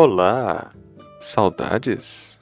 Olá! 0.00 0.70
Saudades? 1.18 2.38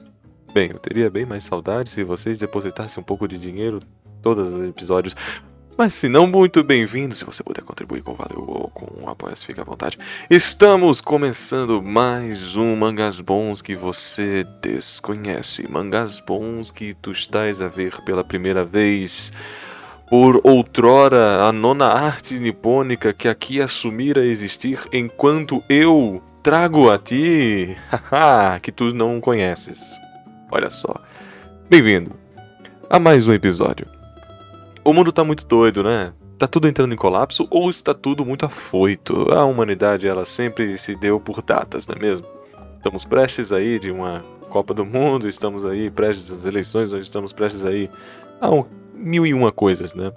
Bem, 0.53 0.69
eu 0.69 0.77
teria 0.77 1.09
bem 1.09 1.25
mais 1.25 1.43
saudades 1.43 1.91
se 1.91 2.03
vocês 2.03 2.37
depositassem 2.37 3.01
um 3.01 3.03
pouco 3.03 3.27
de 3.27 3.39
dinheiro 3.39 3.79
todos 4.21 4.47
os 4.47 4.69
episódios. 4.69 5.15
Mas 5.75 5.95
se 5.95 6.07
não, 6.07 6.27
muito 6.27 6.63
bem-vindo. 6.63 7.15
Se 7.15 7.25
você 7.25 7.41
puder 7.41 7.63
contribuir 7.63 8.03
com 8.03 8.13
Valeu 8.13 8.45
ou 8.47 8.69
com 8.69 9.01
um 9.01 9.09
apoio, 9.09 9.35
fique 9.35 9.59
à 9.59 9.63
vontade. 9.63 9.97
Estamos 10.29 11.01
começando 11.01 11.81
mais 11.81 12.55
um 12.55 12.75
Mangás 12.75 13.19
Bons 13.19 13.59
que 13.59 13.75
você 13.75 14.45
desconhece. 14.61 15.67
Mangás 15.67 16.19
Bons 16.19 16.69
que 16.69 16.93
tu 16.93 17.11
estás 17.11 17.59
a 17.59 17.67
ver 17.67 17.99
pela 18.03 18.23
primeira 18.23 18.63
vez. 18.63 19.33
Por 20.07 20.39
outrora, 20.43 21.41
a 21.41 21.51
nona 21.51 21.87
arte 21.87 22.39
nipônica 22.39 23.13
que 23.13 23.27
aqui 23.27 23.59
assumir 23.59 24.19
a 24.19 24.23
existir 24.23 24.79
enquanto 24.93 25.63
eu 25.67 26.21
trago 26.43 26.89
a 26.89 26.97
ti, 26.97 27.75
que 28.61 28.71
tu 28.71 28.93
não 28.93 29.19
conheces. 29.19 29.99
Olha 30.51 30.69
só. 30.69 30.93
Bem-vindo 31.69 32.11
a 32.89 32.99
mais 32.99 33.27
um 33.27 33.33
episódio. 33.33 33.87
O 34.83 34.93
mundo 34.93 35.11
tá 35.11 35.23
muito 35.23 35.45
doido, 35.45 35.83
né? 35.83 36.13
Tá 36.37 36.47
tudo 36.47 36.67
entrando 36.67 36.93
em 36.93 36.97
colapso 36.97 37.47
ou 37.49 37.69
está 37.69 37.93
tudo 37.93 38.23
muito 38.23 38.45
afoito? 38.45 39.31
A 39.33 39.43
humanidade, 39.43 40.07
ela 40.07 40.23
sempre 40.23 40.77
se 40.77 40.95
deu 40.95 41.19
por 41.19 41.41
datas, 41.41 41.85
não 41.87 41.95
é 41.95 41.99
mesmo? 41.99 42.25
Estamos 42.77 43.03
prestes 43.03 43.51
aí 43.51 43.79
de 43.79 43.91
uma 43.91 44.23
Copa 44.49 44.73
do 44.73 44.85
Mundo, 44.85 45.27
estamos 45.27 45.65
aí 45.65 45.89
prestes 45.91 46.31
às 46.31 46.45
eleições, 46.45 46.91
nós 46.91 47.01
estamos 47.01 47.33
prestes 47.33 47.65
aí 47.65 47.89
a 48.39 48.49
um, 48.49 48.63
mil 48.93 49.25
e 49.25 49.33
uma 49.33 49.51
coisas, 49.51 49.93
né? 49.93 50.11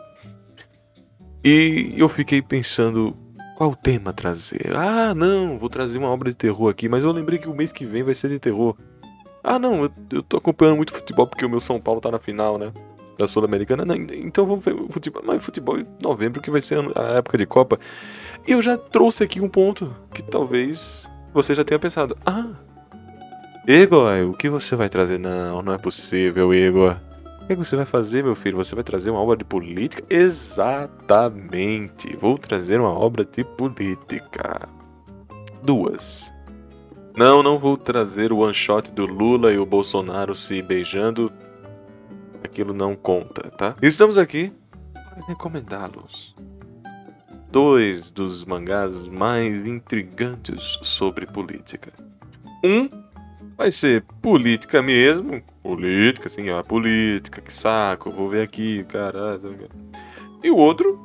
E 1.43 1.95
eu 1.97 2.09
fiquei 2.09 2.41
pensando, 2.41 3.17
qual 3.61 3.77
tema 3.77 4.11
trazer? 4.11 4.75
Ah, 4.75 5.15
não, 5.15 5.59
vou 5.59 5.69
trazer 5.69 5.99
uma 5.99 6.09
obra 6.09 6.31
de 6.31 6.35
terror 6.35 6.71
aqui, 6.71 6.89
mas 6.89 7.05
eu 7.05 7.13
lembrei 7.13 7.39
que 7.39 7.47
o 7.47 7.55
mês 7.55 7.71
que 7.71 7.85
vem 7.85 8.03
vai 8.03 8.15
ser 8.15 8.31
de 8.31 8.39
terror. 8.39 8.75
Ah, 9.45 9.59
não, 9.59 9.83
eu, 9.83 9.93
eu 10.11 10.23
tô 10.23 10.39
acompanhando 10.39 10.77
muito 10.77 10.95
futebol 10.95 11.27
porque 11.27 11.45
o 11.45 11.51
meu 11.51 11.61
São 11.61 11.79
Paulo 11.79 12.01
tá 12.01 12.11
na 12.11 12.19
final, 12.19 12.57
né? 12.57 12.73
Da 13.19 13.27
Sul-Americana. 13.27 13.85
Então 14.15 14.47
vamos 14.47 14.65
ver 14.65 14.75
futebol. 14.89 15.23
Mas 15.27 15.45
futebol 15.45 15.79
em 15.79 15.87
novembro, 16.03 16.41
que 16.41 16.51
vai 16.51 16.63
ser 16.63 16.79
a 16.97 17.19
época 17.19 17.37
de 17.37 17.45
Copa. 17.45 17.79
E 18.49 18.53
eu 18.53 18.63
já 18.63 18.79
trouxe 18.79 19.25
aqui 19.25 19.43
um 19.43 19.49
ponto 19.49 19.95
que 20.15 20.23
talvez 20.23 21.07
você 21.35 21.55
já 21.55 21.63
tenha 21.63 21.79
pensado. 21.79 22.17
Ah, 22.25 22.55
Igor, 23.69 24.23
o 24.31 24.33
que 24.33 24.49
você 24.49 24.75
vai 24.75 24.89
trazer? 24.89 25.19
Não, 25.19 25.61
não 25.61 25.75
é 25.75 25.79
possível, 25.79 26.55
Igor. 26.55 26.97
O 27.43 27.47
que 27.47 27.57
você 27.57 27.77
vai 27.77 27.85
fazer, 27.85 28.23
meu 28.23 28.35
filho? 28.35 28.57
Você 28.57 28.75
vai 28.75 28.85
trazer 28.85 29.11
uma 29.11 29.21
obra 29.21 29.37
de 29.37 29.45
política? 29.45 30.05
Exatamente. 30.09 32.17
Vou 32.17 32.39
trazer 32.39 32.81
uma 32.81 32.93
obra 32.93 33.25
de 33.25 33.43
política. 33.43 34.69
Duas. 35.63 36.33
Não, 37.17 37.43
não 37.43 37.59
vou 37.59 37.77
trazer 37.77 38.33
o 38.33 38.39
one 38.39 38.55
shot 38.55 38.93
do 38.93 39.05
Lula 39.05 39.53
e 39.53 39.59
o 39.59 39.67
Bolsonaro 39.67 40.35
se 40.35 40.63
beijando. 40.63 41.31
Aquilo 42.43 42.73
não 42.73 42.95
conta, 42.95 43.51
tá? 43.51 43.75
Estamos 43.83 44.17
aqui 44.17 44.53
para 44.93 45.27
recomendá-los. 45.27 46.35
Dois 47.51 48.13
dos 48.13 48.45
mangás 48.45 49.09
mais 49.09 49.67
intrigantes 49.67 50.79
sobre 50.83 51.27
política. 51.27 51.93
Um 52.65 52.89
vai 53.57 53.73
ser 53.73 54.05
política 54.23 54.81
mesmo. 54.81 55.43
Política, 55.63 56.27
assim, 56.27 56.49
ó, 56.51 56.63
política, 56.63 57.41
que 57.41 57.53
saco, 57.53 58.11
vou 58.11 58.29
ver 58.29 58.43
aqui, 58.43 58.83
caralho. 58.85 59.69
E 60.43 60.51
o 60.51 60.57
outro 60.57 60.99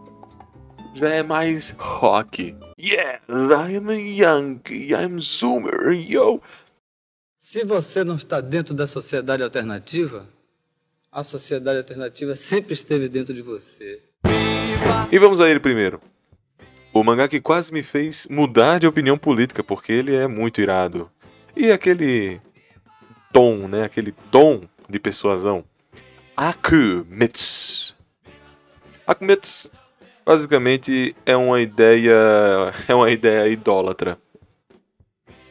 já 0.93 1.09
é 1.09 1.21
mais 1.21 1.71
rock. 1.77 2.55
Yes, 2.79 3.21
I 3.27 3.75
am 3.75 3.89
a 3.89 3.95
Yankee, 3.95 4.93
I'm 4.93 5.19
Zoomer, 5.19 5.91
yo. 5.91 6.41
Se 7.37 7.63
você 7.65 8.03
não 8.03 8.15
está 8.15 8.39
dentro 8.39 8.73
da 8.73 8.87
sociedade 8.87 9.43
alternativa, 9.43 10.27
a 11.11 11.21
sociedade 11.21 11.77
alternativa 11.77 12.35
sempre 12.35 12.73
esteve 12.73 13.09
dentro 13.09 13.33
de 13.33 13.41
você. 13.41 14.01
E 15.11 15.19
vamos 15.19 15.39
a 15.41 15.49
ele 15.49 15.59
primeiro. 15.59 16.01
O 16.93 17.03
mangá 17.03 17.27
que 17.27 17.41
quase 17.41 17.73
me 17.73 17.83
fez 17.83 18.25
mudar 18.29 18.79
de 18.79 18.87
opinião 18.87 19.17
política, 19.17 19.61
porque 19.61 19.91
ele 19.91 20.15
é 20.15 20.27
muito 20.27 20.61
irado. 20.61 21.11
E 21.55 21.71
aquele 21.71 22.41
tom, 23.35 23.67
né? 23.67 23.83
Aquele 23.83 24.13
tom 24.31 24.61
de 24.89 24.97
persuasão. 24.97 25.65
Akumetsu. 26.37 27.93
Akumetsu 29.05 29.69
basicamente 30.25 31.13
é 31.25 31.35
uma 31.35 31.59
ideia, 31.59 32.13
é 32.87 32.95
uma 32.95 33.11
ideia 33.11 33.49
idólatra. 33.49 34.17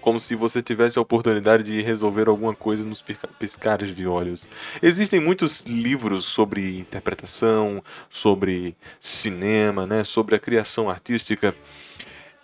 Como 0.00 0.18
se 0.18 0.34
você 0.34 0.62
tivesse 0.62 0.98
a 0.98 1.02
oportunidade 1.02 1.62
de 1.62 1.82
resolver 1.82 2.26
alguma 2.26 2.54
coisa 2.54 2.82
nos 2.82 3.04
piscares 3.38 3.94
de 3.94 4.06
olhos. 4.06 4.48
Existem 4.82 5.20
muitos 5.20 5.60
livros 5.62 6.24
sobre 6.24 6.78
interpretação, 6.78 7.84
sobre 8.08 8.74
cinema, 8.98 9.86
né, 9.86 10.04
sobre 10.04 10.34
a 10.34 10.38
criação 10.38 10.88
artística. 10.88 11.54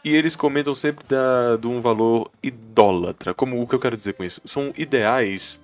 E 0.03 0.15
eles 0.15 0.35
comentam 0.35 0.75
sempre 0.75 1.05
da, 1.07 1.57
de 1.57 1.67
um 1.67 1.81
valor 1.81 2.31
idólatra. 2.43 3.35
Como 3.35 3.61
o 3.61 3.69
que 3.69 3.75
eu 3.75 3.81
quero 3.81 3.97
dizer 3.97 4.15
com 4.15 4.25
isso? 4.25 4.41
São 4.47 4.73
ideais 4.77 5.61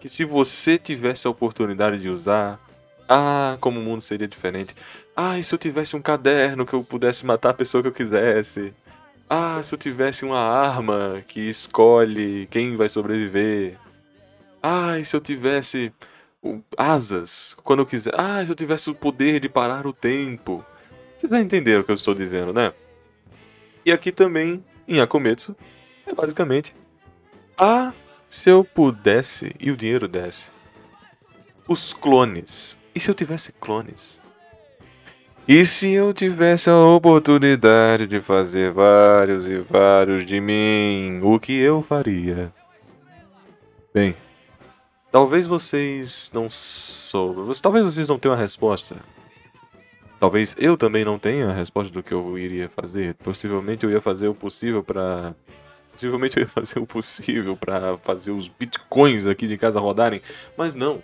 que 0.00 0.08
se 0.08 0.24
você 0.24 0.78
tivesse 0.78 1.26
a 1.26 1.30
oportunidade 1.30 1.98
de 1.98 2.08
usar, 2.08 2.60
ah, 3.08 3.56
como 3.60 3.80
o 3.80 3.82
mundo 3.82 4.02
seria 4.02 4.28
diferente. 4.28 4.74
Ah, 5.16 5.38
e 5.38 5.42
se 5.42 5.54
eu 5.54 5.58
tivesse 5.58 5.96
um 5.96 6.02
caderno 6.02 6.66
que 6.66 6.74
eu 6.74 6.84
pudesse 6.84 7.24
matar 7.24 7.50
a 7.50 7.54
pessoa 7.54 7.82
que 7.82 7.88
eu 7.88 7.92
quisesse? 7.92 8.74
Ah, 9.28 9.60
se 9.62 9.74
eu 9.74 9.78
tivesse 9.78 10.24
uma 10.24 10.38
arma 10.38 11.22
que 11.26 11.40
escolhe 11.48 12.46
quem 12.50 12.76
vai 12.76 12.88
sobreviver? 12.90 13.78
Ah, 14.62 14.98
e 14.98 15.04
se 15.04 15.16
eu 15.16 15.20
tivesse 15.20 15.92
asas 16.76 17.56
quando 17.64 17.80
eu 17.80 17.86
quiser? 17.86 18.12
Ah, 18.14 18.44
se 18.44 18.52
eu 18.52 18.56
tivesse 18.56 18.90
o 18.90 18.94
poder 18.94 19.40
de 19.40 19.48
parar 19.48 19.86
o 19.86 19.92
tempo? 19.94 20.64
Vocês 21.16 21.32
já 21.32 21.40
entenderam 21.40 21.80
o 21.80 21.84
que 21.84 21.90
eu 21.90 21.94
estou 21.96 22.14
dizendo, 22.14 22.52
né? 22.52 22.72
E 23.88 23.90
aqui 23.90 24.12
também, 24.12 24.62
em 24.86 25.00
Akometsu, 25.00 25.56
é 26.06 26.12
basicamente: 26.12 26.74
Ah, 27.56 27.94
se 28.28 28.50
eu 28.50 28.62
pudesse 28.62 29.56
e 29.58 29.70
o 29.70 29.76
dinheiro 29.78 30.06
desse. 30.06 30.50
Os 31.66 31.94
clones. 31.94 32.76
E 32.94 33.00
se 33.00 33.10
eu 33.10 33.14
tivesse 33.14 33.50
clones? 33.50 34.20
E 35.48 35.64
se 35.64 35.90
eu 35.90 36.12
tivesse 36.12 36.68
a 36.68 36.76
oportunidade 36.76 38.06
de 38.06 38.20
fazer 38.20 38.72
vários 38.72 39.48
e 39.48 39.56
vários 39.56 40.26
de 40.26 40.38
mim, 40.38 41.20
o 41.22 41.40
que 41.40 41.58
eu 41.58 41.80
faria? 41.80 42.52
Bem, 43.94 44.14
talvez 45.10 45.46
vocês 45.46 46.30
não 46.34 46.50
soubam, 46.50 47.50
talvez 47.54 47.86
vocês 47.86 48.06
não 48.06 48.18
tenham 48.18 48.34
a 48.34 48.38
resposta 48.38 48.96
Talvez 50.20 50.56
eu 50.58 50.76
também 50.76 51.04
não 51.04 51.18
tenha 51.18 51.50
a 51.50 51.54
resposta 51.54 51.92
do 51.92 52.02
que 52.02 52.12
eu 52.12 52.36
iria 52.38 52.68
fazer. 52.68 53.14
Possivelmente 53.14 53.84
eu 53.84 53.90
ia 53.90 54.00
fazer 54.00 54.28
o 54.28 54.34
possível 54.34 54.82
para 54.82 55.34
Possivelmente 55.98 56.36
eu 56.36 56.42
ia 56.42 56.48
fazer 56.48 56.78
o 56.78 56.86
possível 56.86 57.56
para 57.56 57.98
fazer 57.98 58.30
os 58.30 58.46
bitcoins 58.46 59.26
aqui 59.26 59.48
de 59.48 59.58
casa 59.58 59.80
rodarem, 59.80 60.22
mas 60.56 60.76
não. 60.76 61.02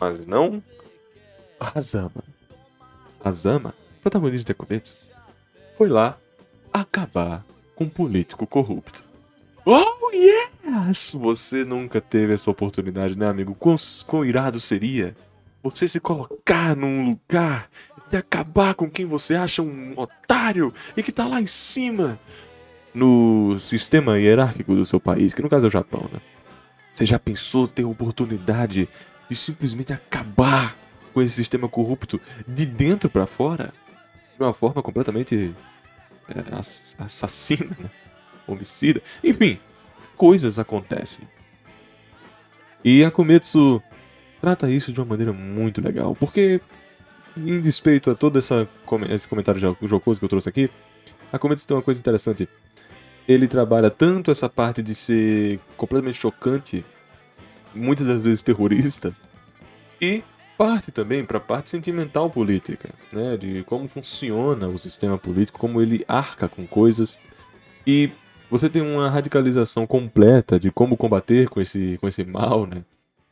Mas 0.00 0.26
não. 0.26 0.60
Azama. 1.60 2.24
Azama, 3.22 3.72
protagonista 4.02 4.52
de 4.52 4.54
Cometos, 4.54 4.96
foi 5.78 5.88
lá 5.88 6.18
acabar 6.72 7.44
com 7.76 7.84
um 7.84 7.88
político 7.88 8.48
corrupto. 8.48 9.04
Oh, 9.64 10.10
yes! 10.12 11.14
Você 11.14 11.64
nunca 11.64 12.00
teve 12.00 12.34
essa 12.34 12.50
oportunidade, 12.50 13.16
né, 13.16 13.28
amigo? 13.28 13.54
Quão, 13.54 13.76
quão 14.08 14.24
irado 14.24 14.58
seria 14.58 15.16
você 15.62 15.88
se 15.88 16.00
colocar 16.00 16.74
num 16.74 17.10
lugar 17.10 17.70
e 18.14 18.18
acabar 18.18 18.74
com 18.74 18.88
quem 18.88 19.04
você 19.06 19.34
acha 19.34 19.62
um 19.62 19.92
otário 19.96 20.72
e 20.96 21.02
que 21.02 21.12
tá 21.12 21.26
lá 21.26 21.40
em 21.40 21.46
cima 21.46 22.18
no 22.94 23.58
sistema 23.58 24.18
hierárquico 24.18 24.74
do 24.74 24.86
seu 24.86 25.00
país, 25.00 25.34
que 25.34 25.42
no 25.42 25.48
caso 25.48 25.66
é 25.66 25.68
o 25.68 25.72
Japão, 25.72 26.08
né? 26.12 26.20
Você 26.92 27.04
já 27.04 27.18
pensou 27.18 27.66
ter 27.66 27.82
a 27.82 27.88
oportunidade 27.88 28.88
de 29.28 29.36
simplesmente 29.36 29.92
acabar 29.92 30.76
com 31.12 31.20
esse 31.20 31.34
sistema 31.34 31.68
corrupto 31.68 32.20
de 32.46 32.64
dentro 32.64 33.10
para 33.10 33.26
fora? 33.26 33.72
De 34.38 34.44
uma 34.44 34.54
forma 34.54 34.80
completamente 34.80 35.52
é, 36.28 37.02
assassina, 37.02 37.76
né? 37.80 37.90
homicida. 38.46 39.02
Enfim, 39.24 39.58
coisas 40.16 40.58
acontecem. 40.58 41.26
E 42.84 43.02
a 43.04 43.10
Kometsu 43.10 43.82
trata 44.40 44.70
isso 44.70 44.92
de 44.92 45.00
uma 45.00 45.06
maneira 45.06 45.32
muito 45.32 45.80
legal, 45.80 46.14
porque 46.14 46.60
em 47.36 47.60
despeito 47.60 48.10
a 48.10 48.14
todo 48.14 48.38
essa, 48.38 48.68
esse 49.10 49.28
comentário 49.28 49.76
jocoso 49.82 50.18
que 50.20 50.24
eu 50.24 50.28
trouxe 50.28 50.48
aqui, 50.48 50.70
a 51.32 51.38
Cometos 51.38 51.64
tem 51.64 51.76
uma 51.76 51.82
coisa 51.82 52.00
interessante. 52.00 52.48
Ele 53.26 53.48
trabalha 53.48 53.90
tanto 53.90 54.30
essa 54.30 54.48
parte 54.48 54.82
de 54.82 54.94
ser 54.94 55.58
completamente 55.76 56.18
chocante, 56.18 56.84
muitas 57.74 58.06
das 58.06 58.22
vezes 58.22 58.42
terrorista, 58.42 59.14
e 60.00 60.22
parte 60.56 60.92
também 60.92 61.24
para 61.24 61.38
a 61.38 61.40
parte 61.40 61.70
sentimental 61.70 62.30
política, 62.30 62.90
né, 63.12 63.36
de 63.36 63.64
como 63.64 63.88
funciona 63.88 64.68
o 64.68 64.78
sistema 64.78 65.18
político, 65.18 65.58
como 65.58 65.80
ele 65.80 66.04
arca 66.06 66.48
com 66.48 66.66
coisas 66.66 67.18
e 67.86 68.10
você 68.50 68.68
tem 68.68 68.82
uma 68.82 69.10
radicalização 69.10 69.86
completa 69.86 70.60
de 70.60 70.70
como 70.70 70.96
combater 70.96 71.48
com 71.48 71.60
esse, 71.60 71.98
com 72.00 72.06
esse 72.06 72.24
mal, 72.24 72.66
né? 72.66 72.84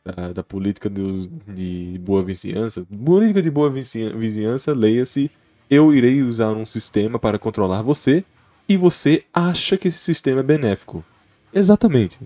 Da, 0.05 0.33
da 0.33 0.43
política 0.43 0.89
do, 0.89 1.27
de 1.47 1.97
boa 2.03 2.21
vizinhança. 2.21 2.85
Política 3.05 3.41
de 3.41 3.49
boa 3.49 3.69
vizinhança, 3.69 4.73
leia-se: 4.73 5.31
eu 5.69 5.93
irei 5.93 6.21
usar 6.21 6.51
um 6.51 6.65
sistema 6.65 7.17
para 7.17 7.39
controlar 7.39 7.81
você 7.81 8.25
e 8.67 8.75
você 8.75 9.23
acha 9.33 9.77
que 9.77 9.87
esse 9.87 9.99
sistema 9.99 10.41
é 10.41 10.43
benéfico. 10.43 11.05
Exatamente. 11.53 12.19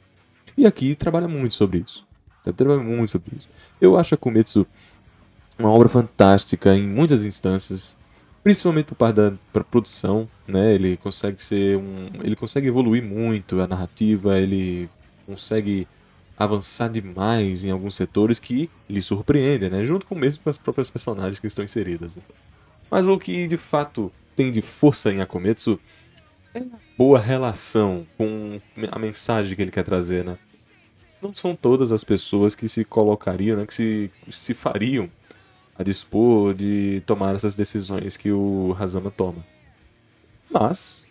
E 0.57 0.65
aqui 0.65 0.95
trabalha 0.95 1.27
muito 1.27 1.53
sobre 1.53 1.83
isso. 1.85 2.05
Trabalha 2.55 2.81
muito 2.81 3.11
sobre 3.11 3.35
isso. 3.37 3.47
Eu 3.79 3.95
acho 3.95 4.15
a 4.15 4.17
Kumetsu 4.17 4.65
uma 5.59 5.69
obra 5.69 5.89
fantástica 5.89 6.75
em 6.75 6.87
muitas 6.87 7.25
instâncias 7.25 7.97
principalmente 8.47 8.85
por 8.85 8.95
parte 8.95 9.17
da 9.17 9.33
produção, 9.63 10.25
né? 10.47 10.73
Ele 10.73 10.95
consegue 10.95 11.41
ser 11.41 11.75
um, 11.75 12.09
ele 12.23 12.33
consegue 12.33 12.67
evoluir 12.67 13.03
muito 13.03 13.59
a 13.59 13.67
narrativa, 13.67 14.39
ele 14.39 14.89
consegue 15.25 15.85
avançar 16.37 16.89
demais 16.89 17.65
em 17.65 17.71
alguns 17.71 17.95
setores 17.95 18.37
que 18.37 18.69
lhe 18.87 19.01
surpreendem, 19.01 19.69
né? 19.69 19.83
Junto 19.83 20.05
com 20.05 20.15
mesmo 20.15 20.43
com 20.43 20.49
as 20.49 20.57
próprias 20.57 20.89
personagens 20.89 21.39
que 21.39 21.47
estão 21.47 21.65
inseridas. 21.65 22.15
Né? 22.15 22.21
Mas 22.91 23.07
o 23.07 23.17
que 23.17 23.47
de 23.47 23.57
fato 23.57 24.11
tem 24.35 24.51
de 24.51 24.61
força 24.61 25.11
em 25.11 25.19
Akometsu 25.19 25.79
é 26.53 26.59
a 26.59 26.79
boa 26.97 27.19
relação 27.19 28.05
com 28.17 28.61
a 28.91 28.99
mensagem 28.99 29.55
que 29.55 29.61
ele 29.61 29.71
quer 29.71 29.83
trazer, 29.83 30.23
né? 30.23 30.37
Não 31.19 31.33
são 31.33 31.55
todas 31.55 31.91
as 31.91 32.03
pessoas 32.03 32.53
que 32.53 32.69
se 32.69 32.85
colocariam, 32.85 33.57
né, 33.57 33.65
que 33.65 33.73
se, 33.73 34.11
se 34.29 34.53
fariam 34.53 35.09
a 35.77 35.81
dispor 35.81 36.53
de 36.53 37.01
tomar 37.07 37.33
essas 37.33 37.55
decisões 37.55 38.15
que 38.15 38.31
o 38.31 38.75
Hazama 38.79 39.09
toma. 39.09 39.43
Mas, 40.49 41.07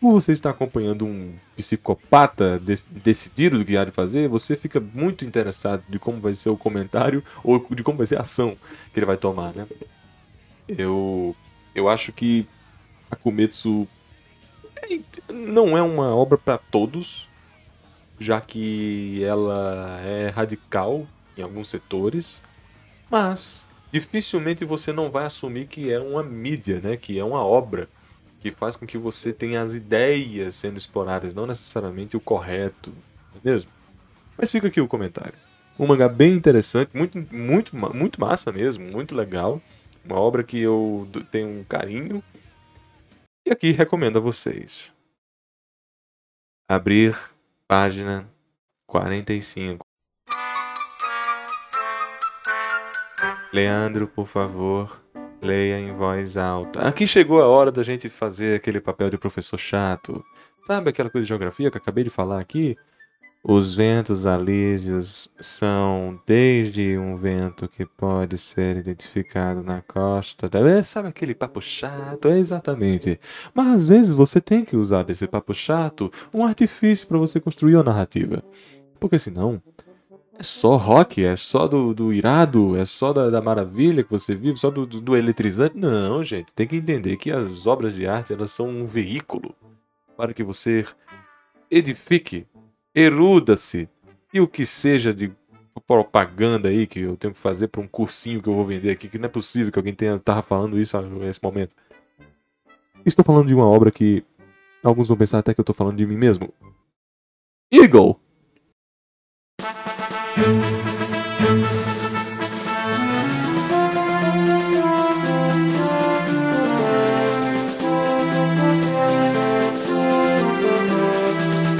por 0.00 0.12
você 0.12 0.32
estar 0.32 0.50
acompanhando 0.50 1.04
um 1.04 1.34
psicopata 1.56 2.60
decidido 2.90 3.58
do 3.58 3.64
que 3.64 3.76
há 3.76 3.84
de 3.84 3.90
fazer, 3.90 4.28
você 4.28 4.56
fica 4.56 4.78
muito 4.80 5.24
interessado 5.24 5.82
de 5.88 5.98
como 5.98 6.20
vai 6.20 6.34
ser 6.34 6.50
o 6.50 6.56
comentário 6.56 7.22
ou 7.42 7.64
de 7.74 7.82
como 7.82 7.98
vai 7.98 8.06
ser 8.06 8.16
a 8.16 8.22
ação 8.22 8.56
que 8.92 8.98
ele 8.98 9.06
vai 9.06 9.16
tomar, 9.16 9.52
né? 9.52 9.66
Eu, 10.68 11.34
eu 11.74 11.88
acho 11.88 12.12
que 12.12 12.46
a 13.10 13.16
é, 14.82 15.00
não 15.32 15.76
é 15.76 15.82
uma 15.82 16.14
obra 16.14 16.38
para 16.38 16.58
todos, 16.58 17.28
já 18.20 18.40
que 18.40 19.22
ela 19.24 20.00
é 20.02 20.28
radical 20.28 21.06
em 21.36 21.42
alguns 21.42 21.68
setores, 21.70 22.40
mas 23.10 23.66
dificilmente 23.90 24.64
você 24.64 24.92
não 24.92 25.10
vai 25.10 25.24
assumir 25.24 25.66
que 25.66 25.90
é 25.92 25.98
uma 25.98 26.22
mídia, 26.22 26.80
né? 26.80 26.96
Que 26.96 27.18
é 27.18 27.24
uma 27.24 27.42
obra 27.42 27.88
que 28.40 28.52
faz 28.52 28.76
com 28.76 28.86
que 28.86 28.96
você 28.96 29.32
tenha 29.32 29.62
as 29.62 29.74
ideias 29.74 30.54
sendo 30.54 30.78
exploradas, 30.78 31.34
não 31.34 31.46
necessariamente 31.46 32.16
o 32.16 32.20
correto, 32.20 32.90
não 33.32 33.40
é 33.44 33.50
mesmo? 33.52 33.70
Mas 34.36 34.50
fica 34.50 34.68
aqui 34.68 34.80
o 34.80 34.88
comentário. 34.88 35.34
Um 35.78 35.86
mangá 35.86 36.08
bem 36.08 36.34
interessante, 36.34 36.96
muito, 36.96 37.18
muito, 37.32 37.76
muito 37.76 38.20
massa 38.20 38.50
mesmo, 38.50 38.84
muito 38.84 39.14
legal. 39.14 39.60
Uma 40.04 40.18
obra 40.18 40.42
que 40.42 40.58
eu 40.58 41.08
tenho 41.30 41.48
um 41.48 41.64
carinho. 41.64 42.22
E 43.46 43.50
aqui 43.50 43.72
recomendo 43.72 44.18
a 44.18 44.20
vocês. 44.20 44.92
Abrir 46.68 47.16
página 47.66 48.28
45. 48.86 49.84
Leandro, 53.52 54.06
por 54.06 54.26
favor, 54.26 55.02
leia 55.40 55.78
em 55.78 55.92
voz 55.92 56.36
alta. 56.36 56.80
Aqui 56.80 57.06
chegou 57.06 57.40
a 57.40 57.46
hora 57.46 57.70
da 57.70 57.82
gente 57.82 58.08
fazer 58.08 58.56
aquele 58.56 58.80
papel 58.80 59.10
de 59.10 59.18
professor 59.18 59.58
chato. 59.58 60.24
Sabe 60.66 60.90
aquela 60.90 61.10
coisa 61.10 61.24
de 61.24 61.28
geografia 61.28 61.70
que 61.70 61.78
acabei 61.78 62.04
de 62.04 62.10
falar 62.10 62.40
aqui? 62.40 62.76
Os 63.42 63.74
ventos 63.74 64.26
alísios 64.26 65.32
são 65.40 66.20
desde 66.26 66.98
um 66.98 67.16
vento 67.16 67.68
que 67.68 67.86
pode 67.86 68.36
ser 68.36 68.76
identificado 68.76 69.62
na 69.62 69.80
costa. 69.80 70.48
Da... 70.48 70.82
Sabe 70.82 71.08
aquele 71.08 71.34
papo 71.34 71.60
chato? 71.60 72.28
É 72.28 72.38
exatamente. 72.38 73.18
Mas 73.54 73.68
às 73.68 73.86
vezes 73.86 74.12
você 74.12 74.40
tem 74.40 74.64
que 74.64 74.76
usar 74.76 75.04
desse 75.04 75.26
papo 75.26 75.54
chato 75.54 76.12
um 76.34 76.44
artifício 76.44 77.06
para 77.06 77.16
você 77.16 77.40
construir 77.40 77.76
a 77.76 77.82
narrativa. 77.82 78.42
Porque 78.98 79.18
senão 79.18 79.62
é 80.38 80.42
só 80.42 80.76
rock, 80.76 81.24
é 81.24 81.34
só 81.34 81.66
do, 81.66 81.92
do 81.92 82.12
irado, 82.12 82.76
é 82.76 82.84
só 82.84 83.12
da, 83.12 83.28
da 83.28 83.40
maravilha 83.40 84.04
que 84.04 84.10
você 84.10 84.36
vive, 84.36 84.56
só 84.56 84.70
do, 84.70 84.86
do, 84.86 85.00
do, 85.00 85.16
eletrizante. 85.16 85.76
Não, 85.76 86.22
gente, 86.22 86.54
tem 86.54 86.66
que 86.66 86.76
entender 86.76 87.16
que 87.16 87.32
as 87.32 87.66
obras 87.66 87.92
de 87.92 88.06
arte 88.06 88.32
elas 88.32 88.52
são 88.52 88.68
um 88.68 88.86
veículo 88.86 89.52
para 90.16 90.32
que 90.32 90.44
você 90.44 90.86
edifique, 91.68 92.46
eruda-se 92.94 93.88
e 94.32 94.40
o 94.40 94.46
que 94.46 94.64
seja 94.64 95.12
de 95.12 95.32
propaganda 95.86 96.68
aí 96.68 96.86
que 96.86 97.00
eu 97.00 97.16
tenho 97.16 97.34
que 97.34 97.40
fazer 97.40 97.68
para 97.68 97.80
um 97.80 97.88
cursinho 97.88 98.40
que 98.40 98.48
eu 98.48 98.54
vou 98.54 98.64
vender 98.64 98.90
aqui, 98.90 99.08
que 99.08 99.18
não 99.18 99.26
é 99.26 99.28
possível 99.28 99.72
que 99.72 99.78
alguém 99.78 99.94
tenha 99.94 100.18
tava 100.20 100.42
falando 100.42 100.78
isso 100.78 101.00
nesse 101.00 101.42
momento. 101.42 101.74
Estou 103.04 103.24
falando 103.24 103.48
de 103.48 103.54
uma 103.54 103.66
obra 103.66 103.90
que 103.90 104.24
alguns 104.84 105.08
vão 105.08 105.16
pensar 105.16 105.38
até 105.38 105.52
que 105.52 105.60
eu 105.60 105.62
estou 105.62 105.74
falando 105.74 105.96
de 105.96 106.06
mim 106.06 106.16
mesmo. 106.16 106.52
Eagle 107.72 108.20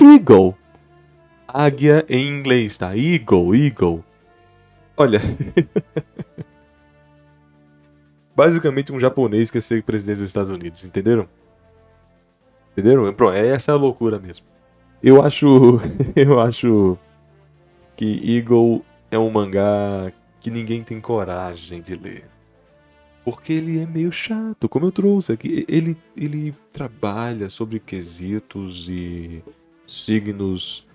Eagle. 0.01 0.57
Águia 1.47 2.05
em 2.09 2.27
inglês, 2.27 2.77
tá? 2.77 2.97
Eagle, 2.97 3.55
eagle. 3.55 4.05
Olha. 4.97 5.21
Basicamente 8.35 8.93
um 8.93 8.99
japonês 8.99 9.51
quer 9.51 9.63
ser 9.63 9.83
presidente 9.83 10.19
dos 10.19 10.27
Estados 10.27 10.51
Unidos, 10.51 10.85
entenderam? 10.85 11.29
Entenderam? 12.73 13.13
Pronto, 13.13 13.35
essa 13.35 13.73
é 13.73 13.75
a 13.75 13.79
loucura 13.79 14.19
mesmo. 14.19 14.47
Eu 15.03 15.23
acho. 15.23 15.81
Eu 16.15 16.41
acho 16.41 16.99
que 17.99 18.37
Eagle 18.37 18.85
é 19.11 19.19
um 19.19 19.29
mangá 19.29 20.13
que 20.39 20.53
ninguém 20.53 20.85
tem 20.85 21.01
coragem 21.01 21.83
de 21.83 21.97
ler. 21.97 22.31
Porque 23.25 23.53
ele 23.53 23.81
é 23.81 23.87
meio 23.87 24.13
chato, 24.13 24.69
como 24.69 24.87
eu 24.87 24.93
trouxe 24.93 25.33
aqui. 25.33 25.67
Ele, 25.69 25.97
ele 26.17 26.55
trabalha 26.73 27.49
sobre 27.49 27.81
quesitos 27.81 28.89
e 28.89 29.43
signos 29.85 30.87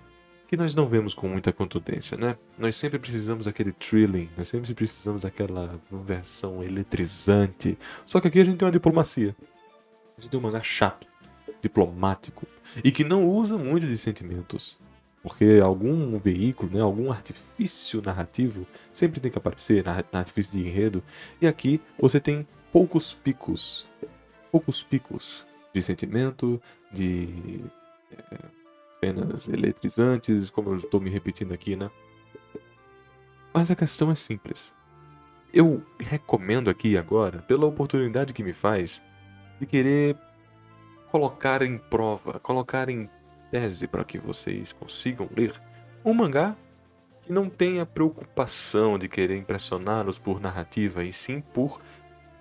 que 0.47 0.55
nós 0.55 0.73
não 0.73 0.87
vemos 0.87 1.13
com 1.13 1.27
muita 1.27 1.51
contundência, 1.51 2.15
né? 2.15 2.37
Nós 2.57 2.77
sempre 2.77 2.97
precisamos 2.97 3.47
daquele 3.47 3.73
thrilling, 3.73 4.29
nós 4.37 4.47
sempre 4.47 4.73
precisamos 4.73 5.23
daquela 5.23 5.77
versão 5.91 6.63
eletrizante. 6.63 7.77
Só 8.05 8.21
que 8.21 8.29
aqui 8.29 8.39
a 8.39 8.45
gente 8.45 8.57
tem 8.57 8.65
uma 8.65 8.71
diplomacia. 8.71 9.35
A 10.17 10.21
gente 10.21 10.31
tem 10.31 10.39
um 10.39 10.43
mangá 10.43 10.63
chato, 10.63 11.05
diplomático 11.61 12.47
e 12.81 12.93
que 12.93 13.03
não 13.03 13.27
usa 13.27 13.57
muito 13.57 13.85
de 13.85 13.97
sentimentos. 13.97 14.81
Porque 15.23 15.61
algum 15.63 16.17
veículo, 16.17 16.69
né, 16.73 16.81
algum 16.81 17.09
artifício 17.09 18.01
narrativo 18.01 18.67
sempre 18.91 19.21
tem 19.21 19.31
que 19.31 19.37
aparecer 19.37 19.85
artifício 19.87 20.59
de 20.59 20.67
enredo. 20.67 21.01
E 21.41 21.47
aqui 21.47 21.81
você 21.97 22.19
tem 22.19 22.45
poucos 22.73 23.13
picos, 23.13 23.87
poucos 24.51 24.83
picos 24.83 25.47
de 25.73 25.81
sentimento, 25.81 26.61
de 26.91 27.63
é, 28.11 28.37
cenas 28.99 29.47
eletrizantes, 29.47 30.49
como 30.49 30.71
eu 30.71 30.77
estou 30.77 30.99
me 30.99 31.09
repetindo 31.09 31.53
aqui, 31.53 31.77
né? 31.77 31.89
Mas 33.53 33.71
a 33.71 33.75
questão 33.75 34.11
é 34.11 34.15
simples. 34.15 34.73
Eu 35.53 35.81
recomendo 35.99 36.69
aqui 36.69 36.97
agora, 36.97 37.43
pela 37.43 37.65
oportunidade 37.65 38.33
que 38.33 38.43
me 38.43 38.53
faz, 38.53 39.01
de 39.59 39.65
querer 39.65 40.17
colocar 41.11 41.61
em 41.61 41.77
prova, 41.77 42.39
colocar 42.39 42.89
em 42.89 43.09
tese 43.53 43.85
para 43.85 44.03
que 44.03 44.17
vocês 44.17 44.73
consigam 44.73 45.29
ler 45.37 45.53
um 46.03 46.11
mangá 46.11 46.57
que 47.21 47.31
não 47.31 47.47
tenha 47.47 47.85
preocupação 47.85 48.97
de 48.97 49.07
querer 49.07 49.37
impressioná-los 49.37 50.17
por 50.17 50.41
narrativa 50.41 51.03
e 51.03 51.13
sim 51.13 51.39
por 51.39 51.79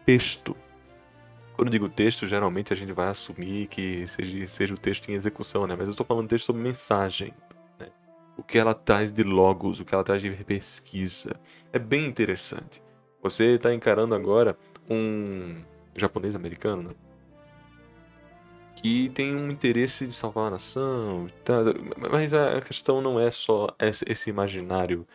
texto. 0.06 0.56
Quando 1.54 1.70
digo 1.70 1.86
texto, 1.86 2.26
geralmente 2.26 2.72
a 2.72 2.76
gente 2.76 2.94
vai 2.94 3.08
assumir 3.08 3.66
que 3.66 4.06
seja, 4.06 4.46
seja 4.46 4.72
o 4.72 4.78
texto 4.78 5.10
em 5.10 5.12
execução, 5.12 5.66
né? 5.66 5.76
Mas 5.76 5.86
eu 5.86 5.90
estou 5.90 6.06
falando 6.06 6.28
texto 6.28 6.46
sobre 6.46 6.62
mensagem. 6.62 7.34
Né? 7.78 7.88
O 8.38 8.42
que 8.42 8.56
ela 8.56 8.72
traz 8.72 9.12
de 9.12 9.22
logos, 9.22 9.80
o 9.80 9.84
que 9.84 9.94
ela 9.94 10.02
traz 10.02 10.22
de 10.22 10.30
pesquisa. 10.30 11.38
É 11.74 11.78
bem 11.78 12.06
interessante. 12.06 12.82
Você 13.22 13.56
está 13.56 13.72
encarando 13.72 14.14
agora 14.14 14.56
um 14.88 15.62
japonês 15.94 16.34
americano, 16.34 16.82
né? 16.82 17.11
Que 18.82 19.08
tem 19.10 19.34
um 19.36 19.50
interesse 19.50 20.06
de 20.06 20.12
salvar 20.12 20.48
a 20.48 20.50
nação. 20.50 21.28
Tá, 21.44 21.54
mas 22.10 22.34
a 22.34 22.60
questão 22.60 23.00
não 23.00 23.18
é 23.18 23.30
só 23.30 23.68
esse 23.80 24.28
imaginário 24.28 25.06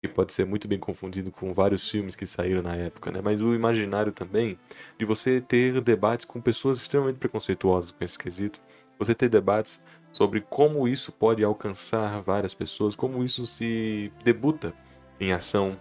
que 0.00 0.08
pode 0.08 0.32
ser 0.32 0.46
muito 0.46 0.68
bem 0.68 0.78
confundido 0.78 1.32
com 1.32 1.52
vários 1.52 1.88
filmes 1.90 2.14
que 2.14 2.24
saíram 2.26 2.62
na 2.62 2.76
época, 2.76 3.10
né? 3.10 3.20
Mas 3.22 3.40
o 3.42 3.54
imaginário 3.54 4.12
também 4.12 4.58
de 4.98 5.04
você 5.04 5.40
ter 5.40 5.80
debates 5.80 6.24
com 6.24 6.40
pessoas 6.40 6.78
extremamente 6.78 7.18
preconceituosas 7.18 7.90
com 7.90 8.04
esse 8.04 8.18
quesito, 8.18 8.60
você 8.98 9.14
ter 9.14 9.28
debates 9.28 9.82
sobre 10.12 10.40
como 10.40 10.86
isso 10.86 11.12
pode 11.12 11.42
alcançar 11.42 12.22
várias 12.22 12.54
pessoas, 12.54 12.94
como 12.94 13.24
isso 13.24 13.46
se 13.46 14.12
debuta 14.22 14.72
em 15.18 15.32
ação 15.32 15.76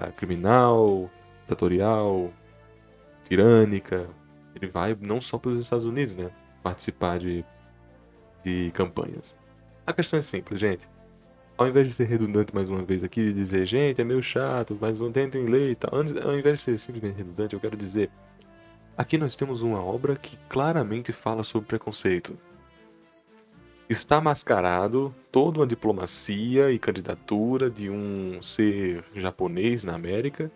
uh, 0.00 0.12
criminal, 0.12 1.10
ditatorial, 1.42 2.32
tirânica. 3.24 4.08
Ele 4.54 4.66
vai 4.68 4.96
não 5.00 5.20
só 5.20 5.38
pelos 5.38 5.60
Estados 5.60 5.84
Unidos, 5.84 6.16
né? 6.16 6.30
Participar 6.66 7.20
de, 7.20 7.44
de 8.44 8.72
campanhas. 8.72 9.38
A 9.86 9.92
questão 9.92 10.18
é 10.18 10.22
simples, 10.22 10.58
gente. 10.58 10.88
Ao 11.56 11.68
invés 11.68 11.86
de 11.86 11.94
ser 11.94 12.06
redundante 12.06 12.52
mais 12.52 12.68
uma 12.68 12.82
vez 12.82 13.04
aqui 13.04 13.20
e 13.20 13.32
dizer, 13.32 13.64
gente, 13.66 14.00
é 14.00 14.04
meio 14.04 14.20
chato, 14.20 14.76
mas 14.80 14.98
tentem 15.12 15.46
ler 15.46 15.70
e 15.70 15.74
tal. 15.76 15.94
Ao 15.94 16.36
invés 16.36 16.58
de 16.58 16.64
ser 16.64 16.78
simplesmente 16.78 17.18
redundante, 17.18 17.54
eu 17.54 17.60
quero 17.60 17.76
dizer. 17.76 18.10
Aqui 18.98 19.16
nós 19.16 19.36
temos 19.36 19.62
uma 19.62 19.80
obra 19.80 20.16
que 20.16 20.36
claramente 20.48 21.12
fala 21.12 21.44
sobre 21.44 21.68
preconceito 21.68 22.36
está 23.88 24.20
mascarado 24.20 25.14
toda 25.30 25.60
uma 25.60 25.66
diplomacia 25.66 26.72
e 26.72 26.78
candidatura 26.78 27.70
de 27.70 27.88
um 27.88 28.42
ser 28.42 29.04
japonês 29.14 29.84
na 29.84 29.94
América, 29.94 30.50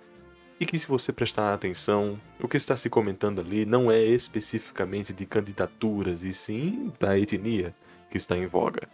e 0.61 0.67
que, 0.67 0.79
se 0.79 0.87
você 0.87 1.11
prestar 1.11 1.55
atenção, 1.55 2.21
o 2.39 2.47
que 2.47 2.59
está 2.59 2.77
se 2.77 2.91
comentando 2.91 3.41
ali 3.41 3.65
não 3.65 3.91
é 3.91 3.99
especificamente 4.05 5.11
de 5.11 5.25
candidaturas, 5.25 6.23
e 6.23 6.35
sim 6.35 6.93
da 7.01 7.19
etnia 7.19 7.75
que 8.11 8.19
está 8.19 8.37
em 8.37 8.47
voga. 8.47 8.87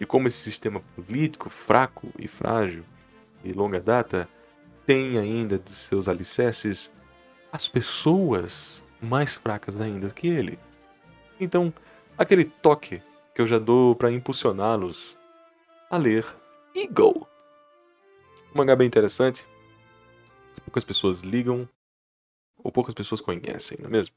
E 0.00 0.04
como 0.04 0.26
esse 0.26 0.38
sistema 0.38 0.82
político 0.96 1.48
fraco 1.48 2.08
e 2.18 2.26
frágil 2.26 2.84
e 3.44 3.52
longa 3.52 3.78
data 3.78 4.28
tem 4.84 5.16
ainda 5.18 5.56
de 5.56 5.70
seus 5.70 6.08
alicerces 6.08 6.90
as 7.52 7.68
pessoas 7.68 8.82
mais 9.00 9.34
fracas 9.34 9.80
ainda 9.80 10.10
que 10.10 10.26
ele. 10.26 10.58
Então, 11.40 11.72
aquele 12.16 12.44
toque 12.44 13.00
que 13.32 13.40
eu 13.40 13.46
já 13.46 13.58
dou 13.58 13.94
para 13.94 14.10
impulsioná-los 14.10 15.16
a 15.88 15.96
ler 15.96 16.26
Eagle. 16.74 17.24
Um 18.52 18.58
mangá 18.58 18.82
interessante, 18.84 19.46
que 20.58 20.64
poucas 20.64 20.84
pessoas 20.84 21.20
ligam 21.20 21.68
ou 22.56 22.72
poucas 22.72 22.94
pessoas 22.94 23.20
conhecem, 23.20 23.78
não 23.80 23.88
é 23.88 23.90
mesmo? 23.90 24.14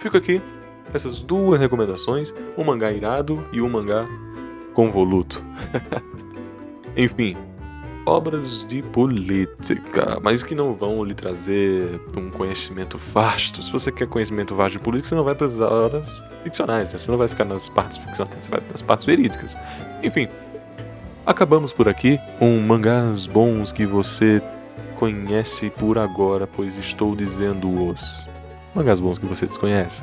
Fico 0.00 0.16
aqui 0.16 0.42
essas 0.92 1.20
duas 1.20 1.58
recomendações, 1.58 2.34
um 2.56 2.64
mangá 2.64 2.92
irado 2.92 3.48
e 3.52 3.62
um 3.62 3.68
mangá 3.68 4.06
convoluto. 4.74 5.42
Enfim, 6.96 7.34
obras 8.06 8.66
de 8.66 8.82
política, 8.82 10.18
mas 10.22 10.42
que 10.42 10.54
não 10.54 10.74
vão 10.74 11.04
lhe 11.04 11.14
trazer 11.14 12.00
um 12.16 12.30
conhecimento 12.30 12.98
vasto. 12.98 13.62
Se 13.62 13.70
você 13.70 13.92
quer 13.92 14.06
conhecimento 14.08 14.54
vasto 14.54 14.78
de 14.78 14.84
política, 14.84 15.10
você 15.10 15.14
não 15.14 15.24
vai 15.24 15.34
para 15.34 15.46
as 15.46 15.60
horas 15.60 16.20
ficcionais, 16.42 16.92
né? 16.92 16.98
você 16.98 17.10
não 17.10 17.18
vai 17.18 17.28
ficar 17.28 17.44
nas 17.44 17.68
partes 17.68 17.98
ficcionais, 17.98 18.44
você 18.44 18.50
vai 18.50 18.60
nas 18.70 18.82
partes 18.82 19.06
verídicas. 19.06 19.56
Enfim, 20.02 20.28
acabamos 21.24 21.72
por 21.72 21.88
aqui 21.88 22.18
com 22.38 22.58
mangás 22.60 23.26
bons 23.26 23.72
que 23.72 23.86
você 23.86 24.42
conhece 24.96 25.70
por 25.70 25.98
agora, 25.98 26.46
pois 26.46 26.76
estou 26.78 27.14
dizendo-os. 27.14 28.26
Mangás 28.74 29.00
bons 29.00 29.18
que 29.18 29.26
você 29.26 29.46
desconhece. 29.46 30.02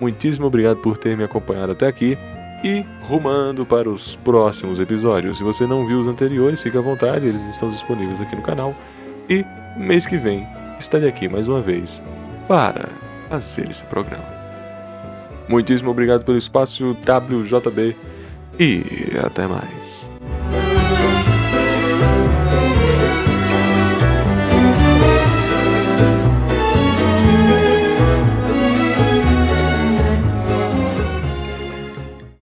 Muitíssimo 0.00 0.46
obrigado 0.46 0.78
por 0.78 0.96
ter 0.96 1.16
me 1.16 1.24
acompanhado 1.24 1.72
até 1.72 1.86
aqui 1.86 2.16
e 2.62 2.84
rumando 3.02 3.64
para 3.64 3.88
os 3.88 4.16
próximos 4.16 4.80
episódios. 4.80 5.38
Se 5.38 5.44
você 5.44 5.66
não 5.66 5.86
viu 5.86 6.00
os 6.00 6.08
anteriores, 6.08 6.62
fique 6.62 6.76
à 6.76 6.80
vontade, 6.80 7.26
eles 7.26 7.44
estão 7.48 7.70
disponíveis 7.70 8.20
aqui 8.20 8.34
no 8.34 8.42
canal. 8.42 8.74
E 9.28 9.44
mês 9.76 10.06
que 10.06 10.16
vem 10.16 10.46
estarei 10.78 11.08
aqui 11.08 11.28
mais 11.28 11.48
uma 11.48 11.60
vez 11.60 12.02
para 12.46 12.88
fazer 13.28 13.70
esse 13.70 13.84
programa. 13.84 14.26
Muitíssimo 15.48 15.90
obrigado 15.90 16.24
pelo 16.24 16.38
espaço 16.38 16.96
WJB 17.06 17.96
e 18.58 18.84
até 19.24 19.46
mais. 19.46 20.07